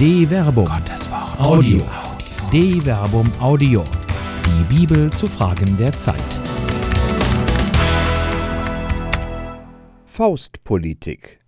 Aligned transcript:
De 0.00 0.26
Verbum. 0.26 0.64
Gottes 0.64 1.10
Wort. 1.10 1.38
Audio. 1.38 1.82
De 2.50 2.80
Verbum 2.80 3.30
Audio. 3.38 3.84
Die 4.46 4.74
Bibel 4.74 5.12
zu 5.12 5.26
Fragen 5.26 5.76
der 5.76 5.92
Zeit. 5.92 6.16
Faustpolitik. 10.06 11.42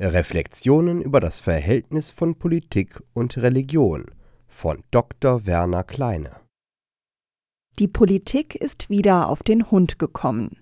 Reflexionen 0.00 1.02
über 1.02 1.20
das 1.20 1.38
Verhältnis 1.38 2.10
von 2.10 2.36
Politik 2.36 2.98
und 3.12 3.36
Religion 3.36 4.06
von 4.46 4.82
Dr. 4.90 5.44
Werner 5.44 5.84
Kleine. 5.84 6.30
Die 7.78 7.88
Politik 7.88 8.54
ist 8.54 8.88
wieder 8.88 9.28
auf 9.28 9.42
den 9.42 9.70
Hund 9.70 9.98
gekommen. 9.98 10.56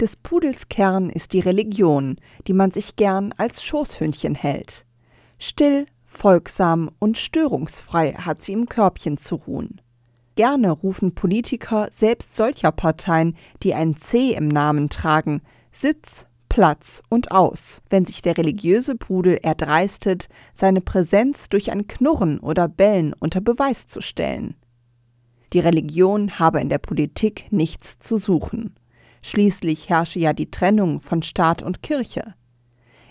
Des 0.00 0.16
Pudels 0.16 0.68
Kern 0.68 1.08
ist 1.08 1.34
die 1.34 1.40
Religion, 1.40 2.16
die 2.48 2.52
man 2.52 2.72
sich 2.72 2.96
gern 2.96 3.32
als 3.36 3.62
Schoßhündchen 3.62 4.34
hält. 4.34 4.86
Still, 5.38 5.86
folgsam 6.20 6.90
und 6.98 7.16
störungsfrei 7.16 8.12
hat 8.12 8.42
sie 8.42 8.52
im 8.52 8.68
Körbchen 8.68 9.16
zu 9.16 9.36
ruhen. 9.36 9.80
Gerne 10.36 10.70
rufen 10.70 11.14
Politiker 11.14 11.88
selbst 11.90 12.36
solcher 12.36 12.72
Parteien, 12.72 13.36
die 13.62 13.72
ein 13.72 13.96
C 13.96 14.34
im 14.34 14.48
Namen 14.48 14.90
tragen, 14.90 15.40
Sitz, 15.72 16.26
Platz 16.50 17.02
und 17.08 17.32
aus, 17.32 17.80
wenn 17.88 18.04
sich 18.04 18.20
der 18.20 18.36
religiöse 18.36 18.96
Pudel 18.96 19.38
erdreistet, 19.42 20.28
seine 20.52 20.82
Präsenz 20.82 21.48
durch 21.48 21.72
ein 21.72 21.86
Knurren 21.86 22.38
oder 22.38 22.68
Bellen 22.68 23.14
unter 23.18 23.40
Beweis 23.40 23.86
zu 23.86 24.02
stellen. 24.02 24.56
Die 25.54 25.60
Religion 25.60 26.38
habe 26.38 26.60
in 26.60 26.68
der 26.68 26.78
Politik 26.78 27.46
nichts 27.50 27.98
zu 27.98 28.18
suchen. 28.18 28.74
Schließlich 29.22 29.88
herrsche 29.88 30.18
ja 30.18 30.34
die 30.34 30.50
Trennung 30.50 31.00
von 31.00 31.22
Staat 31.22 31.62
und 31.62 31.82
Kirche. 31.82 32.34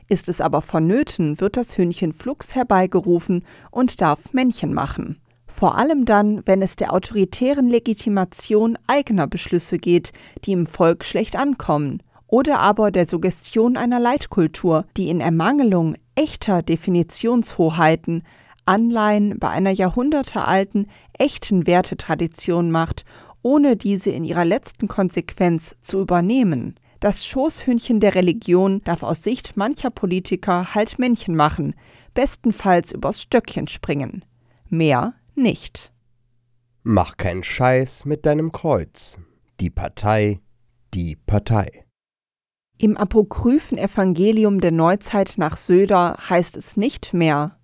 Ist 0.10 0.28
es 0.28 0.42
aber 0.42 0.62
vonnöten, 0.62 1.40
wird 1.40 1.56
das 1.56 1.78
Hühnchen 1.78 2.14
flugs 2.14 2.56
herbeigerufen 2.56 3.46
und 3.70 4.02
darf 4.02 4.34
Männchen 4.34 4.74
machen. 4.74 5.22
Vor 5.48 5.78
allem 5.78 6.06
dann, 6.06 6.42
wenn 6.46 6.62
es 6.62 6.76
der 6.76 6.94
autoritären 6.94 7.68
Legitimation 7.68 8.78
eigener 8.88 9.28
Beschlüsse 9.28 9.78
geht, 9.78 10.12
die 10.46 10.54
im 10.54 10.66
Volk 10.66 11.06
schlecht 11.06 11.36
ankommen, 11.36 12.02
oder 12.28 12.60
aber 12.60 12.92
der 12.92 13.06
Suggestion 13.06 13.78
einer 13.78 14.00
Leitkultur, 14.00 14.86
die 14.98 15.10
in 15.10 15.20
Ermangelung 15.20 15.96
echter 16.16 16.62
Definitionshoheiten 16.62 18.24
Anleihen 18.66 19.40
bei 19.40 19.50
einer 19.50 19.72
jahrhundertealten, 19.72 20.88
echten 21.18 21.66
Wertetradition 21.66 22.70
macht, 22.70 23.04
ohne 23.42 23.76
diese 23.76 24.12
in 24.12 24.24
ihrer 24.24 24.46
letzten 24.46 24.88
Konsequenz 24.88 25.76
zu 25.82 26.00
übernehmen. 26.00 26.76
Das 27.00 27.26
Schoßhündchen 27.26 28.02
der 28.02 28.16
Religion 28.16 28.82
darf 28.84 29.04
aus 29.04 29.24
Sicht 29.24 29.56
mancher 29.56 29.90
Politiker 29.90 30.76
halt 30.76 31.00
Männchen 31.00 31.36
machen, 31.36 31.74
bestenfalls 32.14 32.92
übers 32.92 33.22
Stöckchen 33.22 33.68
springen. 33.68 34.24
Mehr 34.68 35.14
nicht. 35.34 35.94
Mach 36.84 37.16
keinen 37.16 37.44
Scheiß 37.44 38.06
mit 38.06 38.26
deinem 38.26 38.52
Kreuz. 38.52 39.18
Die 39.62 39.70
Partei, 39.70 40.42
die 40.94 41.16
Partei. 41.16 41.86
Im 42.78 42.98
apokryphen 42.98 43.78
Evangelium 43.78 44.60
der 44.60 44.72
Neuzeit 44.72 45.36
nach 45.38 45.58
Söder 45.58 46.18
heißt 46.30 46.58
es 46.58 46.78
nicht 46.78 47.14
mehr 47.14 47.58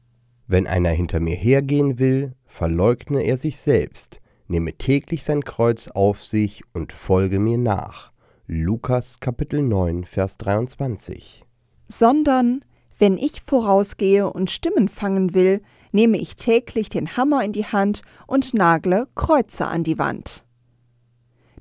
Wenn 0.47 0.67
einer 0.67 0.91
hinter 0.91 1.19
mir 1.19 1.35
hergehen 1.35 1.99
will, 1.99 2.35
verleugne 2.45 3.21
er 3.21 3.37
sich 3.37 3.57
selbst, 3.57 4.19
nehme 4.47 4.73
täglich 4.73 5.23
sein 5.23 5.43
Kreuz 5.43 5.87
auf 5.89 6.23
sich 6.23 6.63
und 6.73 6.93
folge 6.93 7.39
mir 7.39 7.57
nach. 7.57 8.14
Lukas 8.47 9.19
Kapitel 9.19 9.63
9, 9.63 10.03
Vers 10.03 10.37
23. 10.37 11.43
sondern 11.87 12.63
wenn 12.99 13.17
ich 13.17 13.41
vorausgehe 13.41 14.31
und 14.31 14.51
Stimmen 14.51 14.87
fangen 14.87 15.33
will, 15.33 15.63
nehme 15.91 16.19
ich 16.19 16.35
täglich 16.35 16.89
den 16.89 17.17
Hammer 17.17 17.43
in 17.43 17.53
die 17.53 17.65
Hand 17.65 18.03
und 18.27 18.53
nagle 18.53 19.07
Kreuze 19.15 19.65
an 19.65 19.81
die 19.81 19.97
Wand. 19.97 20.45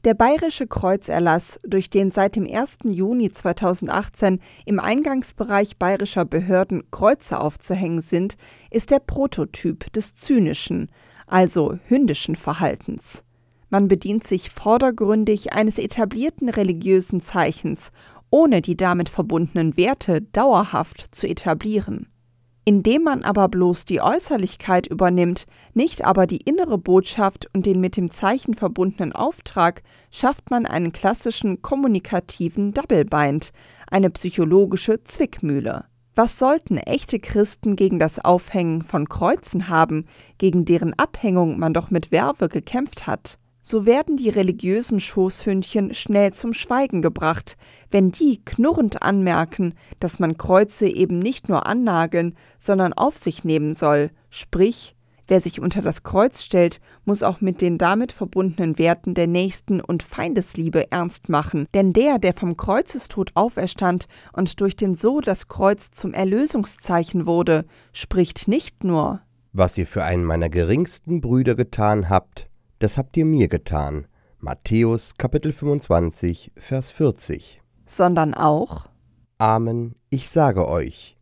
Der 0.04 0.12
bayerische 0.12 0.66
Kreuzerlass, 0.66 1.58
durch 1.66 1.88
den 1.88 2.10
seit 2.10 2.36
dem 2.36 2.46
1. 2.46 2.80
Juni 2.84 3.32
2018 3.32 4.40
im 4.66 4.78
Eingangsbereich 4.78 5.78
bayerischer 5.78 6.26
Behörden 6.26 6.90
Kreuze 6.90 7.40
aufzuhängen 7.40 8.02
sind, 8.02 8.36
ist 8.70 8.90
der 8.90 8.98
Prototyp 8.98 9.90
des 9.94 10.14
zynischen, 10.14 10.90
also 11.26 11.78
hündischen 11.86 12.36
Verhaltens. 12.36 13.24
Man 13.70 13.88
bedient 13.88 14.26
sich 14.26 14.50
vordergründig 14.50 15.52
eines 15.52 15.78
etablierten 15.78 16.48
religiösen 16.48 17.20
Zeichens, 17.20 17.90
ohne 18.30 18.62
die 18.62 18.76
damit 18.76 19.08
verbundenen 19.08 19.76
Werte 19.76 20.22
dauerhaft 20.22 21.14
zu 21.14 21.28
etablieren. 21.28 22.08
Indem 22.66 23.02
man 23.02 23.22
aber 23.22 23.48
bloß 23.48 23.84
die 23.84 24.00
Äußerlichkeit 24.00 24.86
übernimmt, 24.86 25.46
nicht 25.74 26.04
aber 26.04 26.26
die 26.26 26.38
innere 26.38 26.78
Botschaft 26.78 27.50
und 27.52 27.66
den 27.66 27.78
mit 27.78 27.96
dem 27.96 28.10
Zeichen 28.10 28.54
verbundenen 28.54 29.12
Auftrag, 29.12 29.82
schafft 30.10 30.50
man 30.50 30.64
einen 30.64 30.92
klassischen 30.92 31.60
kommunikativen 31.60 32.72
Doublebind, 32.72 33.52
eine 33.90 34.08
psychologische 34.08 35.04
Zwickmühle. 35.04 35.84
Was 36.14 36.38
sollten 36.38 36.78
echte 36.78 37.18
Christen 37.18 37.76
gegen 37.76 37.98
das 37.98 38.18
Aufhängen 38.24 38.82
von 38.82 39.08
Kreuzen 39.08 39.68
haben, 39.68 40.06
gegen 40.38 40.64
deren 40.64 40.94
Abhängung 40.94 41.58
man 41.58 41.74
doch 41.74 41.90
mit 41.90 42.12
Werbe 42.12 42.48
gekämpft 42.48 43.06
hat? 43.06 43.38
So 43.66 43.86
werden 43.86 44.18
die 44.18 44.28
religiösen 44.28 45.00
Schoßhündchen 45.00 45.94
schnell 45.94 46.34
zum 46.34 46.52
Schweigen 46.52 47.00
gebracht, 47.00 47.56
wenn 47.90 48.12
die 48.12 48.44
knurrend 48.44 49.02
anmerken, 49.02 49.72
dass 50.00 50.18
man 50.18 50.36
Kreuze 50.36 50.86
eben 50.86 51.18
nicht 51.18 51.48
nur 51.48 51.64
annageln, 51.64 52.36
sondern 52.58 52.92
auf 52.92 53.16
sich 53.16 53.42
nehmen 53.42 53.72
soll, 53.72 54.10
sprich, 54.28 54.94
wer 55.28 55.40
sich 55.40 55.62
unter 55.62 55.80
das 55.80 56.02
Kreuz 56.02 56.42
stellt, 56.42 56.78
muss 57.06 57.22
auch 57.22 57.40
mit 57.40 57.62
den 57.62 57.78
damit 57.78 58.12
verbundenen 58.12 58.76
Werten 58.76 59.14
der 59.14 59.28
Nächsten 59.28 59.80
und 59.80 60.02
Feindesliebe 60.02 60.92
ernst 60.92 61.30
machen, 61.30 61.66
denn 61.72 61.94
der, 61.94 62.18
der 62.18 62.34
vom 62.34 62.58
Kreuzestod 62.58 63.30
auferstand 63.34 64.08
und 64.34 64.60
durch 64.60 64.76
den 64.76 64.94
so 64.94 65.22
das 65.22 65.48
Kreuz 65.48 65.90
zum 65.90 66.12
Erlösungszeichen 66.12 67.24
wurde, 67.26 67.64
spricht 67.94 68.46
nicht 68.46 68.84
nur. 68.84 69.22
Was 69.54 69.78
ihr 69.78 69.86
für 69.86 70.04
einen 70.04 70.24
meiner 70.24 70.50
geringsten 70.50 71.22
Brüder 71.22 71.54
getan 71.54 72.10
habt, 72.10 72.50
das 72.84 72.98
habt 72.98 73.16
ihr 73.16 73.24
mir 73.24 73.48
getan. 73.48 74.06
Matthäus 74.40 75.16
Kapitel 75.16 75.54
25, 75.54 76.52
Vers 76.54 76.90
40. 76.90 77.62
sondern 77.86 78.34
auch 78.34 78.90
Amen, 79.38 79.94
ich 80.10 80.28
sage 80.28 80.68
euch, 80.68 81.16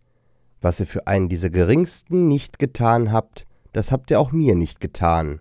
was 0.61 0.81
ihr 0.81 0.89
für 0.89 1.07
einen 1.07 1.29
dieser 1.29 1.51
geringsten 1.51 2.27
nicht 2.27 2.59
getan 2.59 3.13
habt, 3.13 3.45
das 3.73 3.93
habt 3.93 4.11
ihr 4.11 4.19
auch 4.19 4.33
mir 4.33 4.57
nicht 4.57 4.81
getan. 4.81 5.41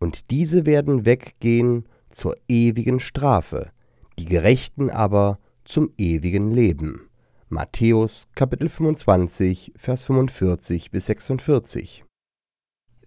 Und 0.00 0.32
diese 0.32 0.66
werden 0.66 1.06
weggehen 1.06 1.88
zur 2.08 2.34
ewigen 2.48 2.98
Strafe, 2.98 3.70
die 4.18 4.24
Gerechten 4.24 4.90
aber 4.90 5.38
zum 5.64 5.92
ewigen 5.96 6.50
Leben. 6.50 7.08
Matthäus 7.48 8.26
Kapitel 8.34 8.68
25, 8.68 9.72
Vers 9.76 10.02
45 10.02 10.90
bis 10.90 11.06
46. 11.06 12.03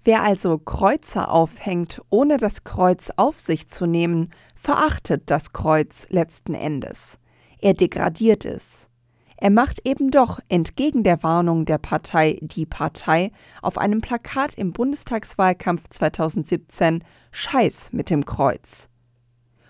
Wer 0.07 0.23
also 0.23 0.57
Kreuze 0.57 1.28
aufhängt, 1.28 2.01
ohne 2.09 2.38
das 2.38 2.63
Kreuz 2.63 3.12
auf 3.18 3.41
sich 3.41 3.68
zu 3.68 3.85
nehmen, 3.85 4.29
verachtet 4.56 5.23
das 5.29 5.51
Kreuz 5.51 6.07
letzten 6.09 6.53
Endes. 6.53 7.19
Er 7.59 7.73
degradiert 7.73 8.45
es. 8.45 8.88
Er 9.35 9.50
macht 9.50 9.85
eben 9.85 10.09
doch 10.09 10.40
entgegen 10.47 11.03
der 11.03 11.23
Warnung 11.23 11.66
der 11.66 11.78
Partei 11.78 12.40
Die 12.40 12.66
Partei 12.66 13.34
auf 13.62 13.78
einem 13.78 14.00
Plakat 14.00 14.53
im 14.53 14.72
Bundestagswahlkampf 14.72 15.90
2017 15.90 17.03
Scheiß 17.31 17.91
mit 17.91 18.09
dem 18.09 18.24
Kreuz. 18.24 18.88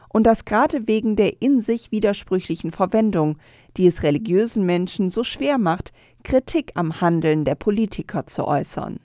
Und 0.08 0.28
das 0.28 0.46
gerade 0.46 0.88
wegen 0.88 1.16
der 1.16 1.42
in 1.42 1.62
sich 1.62 1.92
widersprüchlichen 1.92 2.70
Verwendung, 2.70 3.40
die 3.76 3.88
es 3.88 4.04
religiösen 4.04 4.68
Menschen 4.68 5.10
so 5.10 5.24
schwer 5.24 5.58
macht, 5.58 5.94
Kritik 6.24 6.74
am 6.76 7.02
Handeln 7.02 7.44
der 7.44 7.56
Politiker 7.56 8.28
zu 8.28 8.46
äußern. 8.46 9.00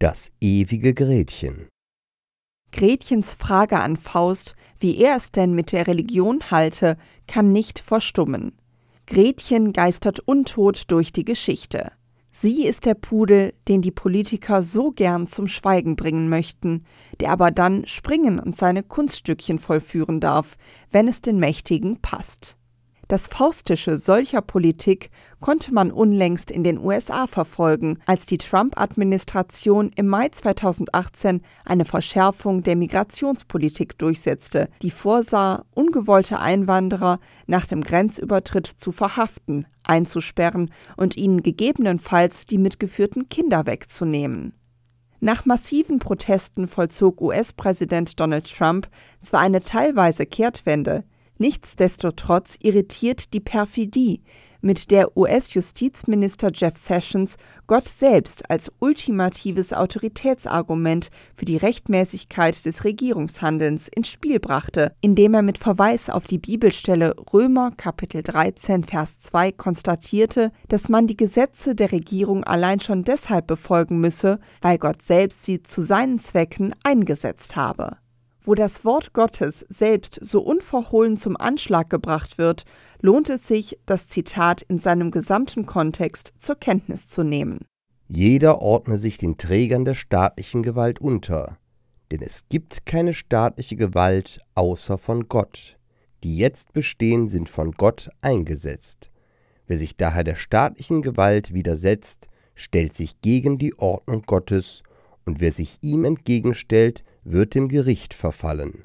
Das 0.00 0.30
ewige 0.40 0.94
Gretchen. 0.94 1.66
Gretchens 2.70 3.34
Frage 3.34 3.80
an 3.80 3.96
Faust, 3.96 4.54
wie 4.78 4.96
er 4.96 5.16
es 5.16 5.32
denn 5.32 5.54
mit 5.54 5.72
der 5.72 5.88
Religion 5.88 6.38
halte, 6.52 6.96
kann 7.26 7.50
nicht 7.50 7.80
verstummen. 7.80 8.52
Gretchen 9.08 9.72
geistert 9.72 10.20
untot 10.20 10.84
durch 10.86 11.12
die 11.12 11.24
Geschichte. 11.24 11.90
Sie 12.30 12.64
ist 12.64 12.86
der 12.86 12.94
Pudel, 12.94 13.54
den 13.66 13.82
die 13.82 13.90
Politiker 13.90 14.62
so 14.62 14.92
gern 14.92 15.26
zum 15.26 15.48
Schweigen 15.48 15.96
bringen 15.96 16.28
möchten, 16.28 16.84
der 17.18 17.32
aber 17.32 17.50
dann 17.50 17.84
springen 17.84 18.38
und 18.38 18.54
seine 18.54 18.84
Kunststückchen 18.84 19.58
vollführen 19.58 20.20
darf, 20.20 20.56
wenn 20.92 21.08
es 21.08 21.22
den 21.22 21.40
Mächtigen 21.40 22.00
passt. 22.00 22.57
Das 23.08 23.26
Faustische 23.26 23.96
solcher 23.96 24.42
Politik 24.42 25.08
konnte 25.40 25.72
man 25.72 25.90
unlängst 25.90 26.50
in 26.50 26.62
den 26.62 26.76
USA 26.76 27.26
verfolgen, 27.26 27.98
als 28.04 28.26
die 28.26 28.36
Trump-Administration 28.36 29.92
im 29.96 30.08
Mai 30.08 30.28
2018 30.28 31.40
eine 31.64 31.86
Verschärfung 31.86 32.62
der 32.62 32.76
Migrationspolitik 32.76 33.96
durchsetzte, 33.96 34.68
die 34.82 34.90
vorsah, 34.90 35.64
ungewollte 35.72 36.38
Einwanderer 36.38 37.18
nach 37.46 37.64
dem 37.66 37.82
Grenzübertritt 37.82 38.66
zu 38.66 38.92
verhaften, 38.92 39.66
einzusperren 39.84 40.70
und 40.98 41.16
ihnen 41.16 41.42
gegebenenfalls 41.42 42.44
die 42.44 42.58
mitgeführten 42.58 43.30
Kinder 43.30 43.64
wegzunehmen. 43.64 44.52
Nach 45.20 45.46
massiven 45.46 45.98
Protesten 45.98 46.68
vollzog 46.68 47.22
US-Präsident 47.22 48.20
Donald 48.20 48.54
Trump 48.54 48.86
zwar 49.22 49.40
eine 49.40 49.62
teilweise 49.62 50.26
Kehrtwende, 50.26 51.04
nichtsdestotrotz 51.38 52.58
irritiert 52.60 53.32
die 53.32 53.40
Perfidie, 53.40 54.22
mit 54.60 54.90
der 54.90 55.16
US-Justizminister 55.16 56.50
Jeff 56.52 56.76
Sessions 56.76 57.36
Gott 57.66 57.86
selbst 57.86 58.50
als 58.50 58.72
ultimatives 58.80 59.72
Autoritätsargument 59.72 61.10
für 61.34 61.44
die 61.44 61.56
Rechtmäßigkeit 61.56 62.64
des 62.64 62.84
Regierungshandelns 62.84 63.88
ins 63.88 64.08
Spiel 64.08 64.40
brachte, 64.40 64.92
indem 65.00 65.34
er 65.34 65.42
mit 65.42 65.58
Verweis 65.58 66.10
auf 66.10 66.24
die 66.24 66.38
Bibelstelle 66.38 67.14
Römer 67.32 67.72
Kapitel 67.76 68.22
13 68.22 68.84
Vers 68.84 69.18
2 69.18 69.52
konstatierte, 69.52 70.52
dass 70.68 70.88
man 70.88 71.06
die 71.06 71.16
Gesetze 71.16 71.74
der 71.74 71.92
Regierung 71.92 72.44
allein 72.44 72.80
schon 72.80 73.04
deshalb 73.04 73.46
befolgen 73.46 74.00
müsse, 74.00 74.40
weil 74.60 74.78
Gott 74.78 75.02
selbst 75.02 75.44
sie 75.44 75.62
zu 75.62 75.82
seinen 75.82 76.18
Zwecken 76.18 76.74
eingesetzt 76.82 77.56
habe 77.56 77.98
wo 78.48 78.54
das 78.54 78.82
Wort 78.82 79.12
Gottes 79.12 79.66
selbst 79.68 80.18
so 80.22 80.40
unverhohlen 80.40 81.18
zum 81.18 81.36
Anschlag 81.36 81.90
gebracht 81.90 82.38
wird, 82.38 82.64
lohnt 83.02 83.28
es 83.28 83.46
sich, 83.46 83.78
das 83.84 84.08
Zitat 84.08 84.62
in 84.62 84.78
seinem 84.78 85.10
gesamten 85.10 85.66
Kontext 85.66 86.32
zur 86.38 86.56
Kenntnis 86.56 87.10
zu 87.10 87.24
nehmen. 87.24 87.66
Jeder 88.06 88.62
ordne 88.62 88.96
sich 88.96 89.18
den 89.18 89.36
Trägern 89.36 89.84
der 89.84 89.92
staatlichen 89.92 90.62
Gewalt 90.62 90.98
unter, 90.98 91.58
denn 92.10 92.22
es 92.22 92.48
gibt 92.48 92.86
keine 92.86 93.12
staatliche 93.12 93.76
Gewalt 93.76 94.40
außer 94.54 94.96
von 94.96 95.28
Gott. 95.28 95.76
Die 96.24 96.38
jetzt 96.38 96.72
bestehen, 96.72 97.28
sind 97.28 97.50
von 97.50 97.72
Gott 97.72 98.08
eingesetzt. 98.22 99.10
Wer 99.66 99.76
sich 99.76 99.98
daher 99.98 100.24
der 100.24 100.36
staatlichen 100.36 101.02
Gewalt 101.02 101.52
widersetzt, 101.52 102.28
stellt 102.54 102.94
sich 102.94 103.20
gegen 103.20 103.58
die 103.58 103.78
Ordnung 103.78 104.22
Gottes, 104.22 104.82
und 105.26 105.40
wer 105.40 105.52
sich 105.52 105.76
ihm 105.82 106.06
entgegenstellt, 106.06 107.04
wird 107.24 107.54
dem 107.54 107.68
Gericht 107.68 108.14
verfallen. 108.14 108.84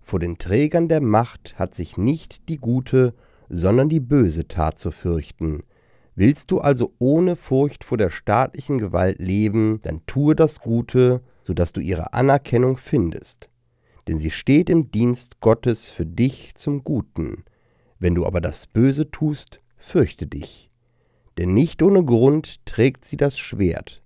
Vor 0.00 0.18
den 0.18 0.38
Trägern 0.38 0.88
der 0.88 1.00
Macht 1.00 1.58
hat 1.58 1.74
sich 1.74 1.96
nicht 1.96 2.48
die 2.48 2.58
gute, 2.58 3.14
sondern 3.48 3.88
die 3.88 4.00
böse 4.00 4.48
Tat 4.48 4.78
zu 4.78 4.90
fürchten. 4.90 5.62
Willst 6.14 6.50
du 6.50 6.60
also 6.60 6.92
ohne 6.98 7.36
Furcht 7.36 7.84
vor 7.84 7.98
der 7.98 8.10
staatlichen 8.10 8.78
Gewalt 8.78 9.18
leben, 9.18 9.80
dann 9.82 10.04
tue 10.06 10.34
das 10.34 10.60
Gute, 10.60 11.22
so 11.44 11.54
dass 11.54 11.72
du 11.72 11.80
ihre 11.80 12.12
Anerkennung 12.12 12.76
findest. 12.76 13.48
Denn 14.08 14.18
sie 14.18 14.30
steht 14.30 14.68
im 14.68 14.90
Dienst 14.90 15.40
Gottes 15.40 15.88
für 15.90 16.04
dich 16.04 16.54
zum 16.54 16.84
Guten. 16.84 17.44
Wenn 17.98 18.14
du 18.14 18.26
aber 18.26 18.40
das 18.40 18.66
Böse 18.66 19.10
tust, 19.10 19.58
fürchte 19.76 20.26
dich. 20.26 20.70
Denn 21.38 21.54
nicht 21.54 21.82
ohne 21.82 22.04
Grund 22.04 22.66
trägt 22.66 23.04
sie 23.04 23.16
das 23.16 23.38
Schwert, 23.38 24.01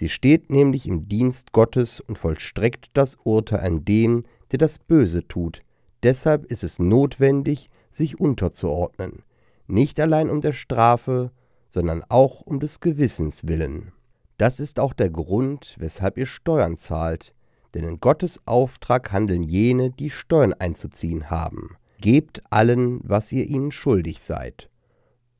Sie 0.00 0.08
steht 0.08 0.48
nämlich 0.48 0.88
im 0.88 1.10
Dienst 1.10 1.52
Gottes 1.52 2.00
und 2.00 2.16
vollstreckt 2.16 2.88
das 2.94 3.18
Urteil 3.22 3.60
an 3.60 3.84
den, 3.84 4.24
der 4.50 4.58
das 4.58 4.78
Böse 4.78 5.28
tut. 5.28 5.58
Deshalb 6.02 6.46
ist 6.46 6.64
es 6.64 6.78
notwendig, 6.78 7.68
sich 7.90 8.18
unterzuordnen, 8.18 9.24
nicht 9.66 10.00
allein 10.00 10.30
um 10.30 10.40
der 10.40 10.54
Strafe, 10.54 11.32
sondern 11.68 12.02
auch 12.08 12.40
um 12.40 12.60
des 12.60 12.80
Gewissens 12.80 13.46
willen. 13.46 13.92
Das 14.38 14.58
ist 14.58 14.80
auch 14.80 14.94
der 14.94 15.10
Grund, 15.10 15.76
weshalb 15.78 16.16
ihr 16.16 16.24
Steuern 16.24 16.78
zahlt, 16.78 17.34
denn 17.74 17.84
in 17.84 17.98
Gottes 17.98 18.40
Auftrag 18.46 19.12
handeln 19.12 19.42
jene, 19.42 19.90
die 19.90 20.08
Steuern 20.08 20.54
einzuziehen 20.54 21.28
haben. 21.28 21.76
Gebt 22.00 22.42
allen, 22.48 23.02
was 23.04 23.30
ihr 23.32 23.44
ihnen 23.44 23.70
schuldig 23.70 24.22
seid. 24.22 24.70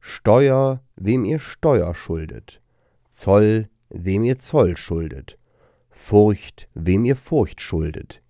Steuer, 0.01 0.83
wem 0.97 1.25
ihr 1.25 1.39
Steuer 1.39 1.95
schuldet. 1.95 2.61
Zoll, 3.09 3.71
wem 3.91 4.25
ihr 4.25 4.39
Zoll 4.39 4.77
schuldet, 4.77 5.39
Furcht, 5.91 6.69
wem 6.75 7.05
ihr 7.05 7.17
Furcht 7.17 7.61
schuldet, 7.61 8.23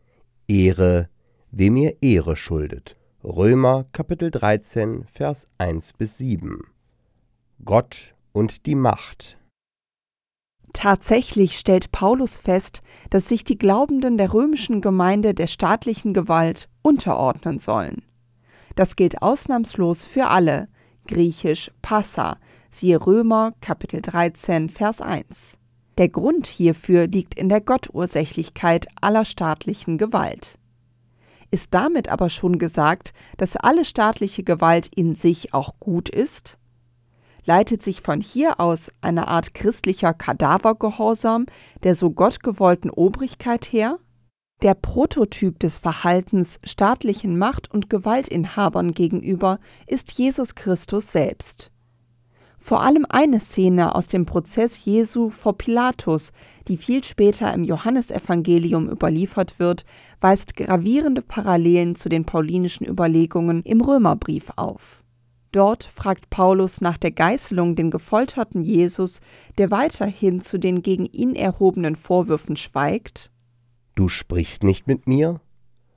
Ehre, 0.48 1.08
wem 1.50 1.76
ihr 1.76 2.02
Ehre 2.02 2.36
schuldet. 2.36 2.94
Römer 3.22 3.84
Kapitel 3.92 4.30
13, 4.30 5.04
Vers 5.04 5.46
1 5.58 5.92
bis 5.92 6.18
7. 6.18 6.62
Gott 7.64 8.14
und 8.32 8.64
die 8.64 8.74
Macht. 8.74 9.36
Tatsächlich 10.72 11.58
stellt 11.58 11.92
Paulus 11.92 12.36
fest, 12.36 12.82
dass 13.10 13.28
sich 13.28 13.44
die 13.44 13.58
Glaubenden 13.58 14.16
der 14.16 14.32
römischen 14.32 14.80
Gemeinde 14.80 15.34
der 15.34 15.48
staatlichen 15.48 16.14
Gewalt 16.14 16.68
unterordnen 16.82 17.58
sollen. 17.58 18.02
Das 18.76 18.96
gilt 18.96 19.20
ausnahmslos 19.20 20.06
für 20.06 20.28
alle, 20.28 20.68
griechisch 21.06 21.70
Passa, 21.82 22.38
Siehe 22.72 23.04
Römer 23.04 23.52
Kapitel 23.60 24.00
13 24.00 24.68
Vers 24.68 25.02
1. 25.02 25.58
Der 25.98 26.08
Grund 26.08 26.46
hierfür 26.46 27.08
liegt 27.08 27.34
in 27.34 27.48
der 27.48 27.60
Gottursächlichkeit 27.60 28.86
aller 29.00 29.24
staatlichen 29.24 29.98
Gewalt. 29.98 30.56
Ist 31.50 31.74
damit 31.74 32.08
aber 32.08 32.30
schon 32.30 32.60
gesagt, 32.60 33.12
dass 33.38 33.56
alle 33.56 33.84
staatliche 33.84 34.44
Gewalt 34.44 34.88
in 34.94 35.16
sich 35.16 35.52
auch 35.52 35.80
gut 35.80 36.08
ist? 36.08 36.58
Leitet 37.44 37.82
sich 37.82 38.02
von 38.02 38.20
hier 38.20 38.60
aus 38.60 38.92
eine 39.00 39.26
Art 39.26 39.52
christlicher 39.52 40.14
Kadavergehorsam 40.14 41.46
der 41.82 41.96
so 41.96 42.10
gottgewollten 42.10 42.90
Obrigkeit 42.90 43.66
her? 43.72 43.98
Der 44.62 44.74
Prototyp 44.74 45.58
des 45.58 45.80
Verhaltens 45.80 46.60
staatlichen 46.62 47.36
Macht- 47.36 47.68
und 47.68 47.90
Gewaltinhabern 47.90 48.92
gegenüber 48.92 49.58
ist 49.88 50.12
Jesus 50.12 50.54
Christus 50.54 51.10
selbst. 51.10 51.72
Vor 52.60 52.82
allem 52.82 53.06
eine 53.08 53.40
Szene 53.40 53.94
aus 53.94 54.06
dem 54.06 54.26
Prozess 54.26 54.84
Jesu 54.84 55.30
vor 55.30 55.56
Pilatus, 55.56 56.32
die 56.68 56.76
viel 56.76 57.02
später 57.02 57.52
im 57.54 57.64
Johannesevangelium 57.64 58.88
überliefert 58.88 59.58
wird, 59.58 59.84
weist 60.20 60.54
gravierende 60.56 61.22
Parallelen 61.22 61.96
zu 61.96 62.08
den 62.10 62.26
paulinischen 62.26 62.86
Überlegungen 62.86 63.62
im 63.62 63.80
Römerbrief 63.80 64.52
auf. 64.56 65.02
Dort 65.52 65.90
fragt 65.94 66.30
Paulus 66.30 66.80
nach 66.80 66.96
der 66.96 67.10
Geißelung 67.10 67.74
den 67.74 67.90
gefolterten 67.90 68.62
Jesus, 68.62 69.20
der 69.58 69.70
weiterhin 69.72 70.42
zu 70.42 70.58
den 70.58 70.82
gegen 70.82 71.06
ihn 71.06 71.34
erhobenen 71.34 71.96
Vorwürfen 71.96 72.56
schweigt. 72.56 73.32
Du 73.96 74.08
sprichst 74.08 74.62
nicht 74.62 74.86
mit 74.86 75.08
mir? 75.08 75.40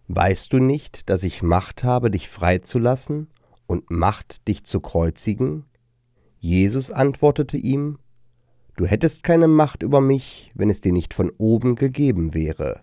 Weißt 0.08 0.52
du 0.54 0.58
nicht, 0.58 1.10
dass 1.10 1.24
ich 1.24 1.44
Macht 1.44 1.84
habe, 1.84 2.10
dich 2.10 2.30
freizulassen 2.30 3.28
und 3.68 3.92
Macht, 3.92 4.48
dich 4.48 4.64
zu 4.64 4.80
kreuzigen? 4.80 5.66
Jesus 6.44 6.92
antwortete 6.92 7.56
ihm, 7.56 8.00
Du 8.76 8.86
hättest 8.86 9.24
keine 9.24 9.48
Macht 9.48 9.82
über 9.82 10.02
mich, 10.02 10.50
wenn 10.56 10.70
es 10.70 10.82
dir 10.82 10.92
nicht 10.92 11.14
von 11.14 11.32
oben 11.38 11.76
gegeben 11.76 12.34
wäre. 12.34 12.82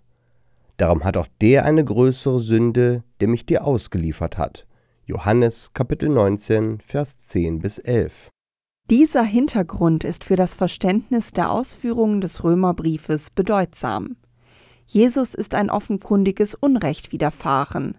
Darum 0.78 1.04
hat 1.04 1.18
auch 1.18 1.26
der 1.42 1.66
eine 1.66 1.84
größere 1.84 2.40
Sünde, 2.40 3.04
der 3.20 3.28
mich 3.28 3.44
dir 3.44 3.66
ausgeliefert 3.66 4.38
hat. 4.38 4.66
Johannes 5.04 5.74
Kapitel 5.74 6.08
19, 6.08 6.80
Vers 6.80 7.20
10 7.20 7.58
bis 7.58 7.78
11. 7.78 8.30
Dieser 8.88 9.24
Hintergrund 9.24 10.04
ist 10.04 10.24
für 10.24 10.36
das 10.36 10.54
Verständnis 10.54 11.32
der 11.32 11.50
Ausführungen 11.50 12.22
des 12.22 12.42
Römerbriefes 12.42 13.28
bedeutsam. 13.28 14.16
Jesus 14.86 15.34
ist 15.34 15.54
ein 15.54 15.68
offenkundiges 15.68 16.54
Unrecht 16.54 17.12
widerfahren. 17.12 17.98